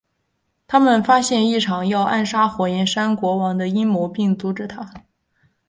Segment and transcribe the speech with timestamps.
[0.65, 2.83] 他们发现一场要暗杀火焰
[3.15, 4.91] 国王的阴谋并阻止它。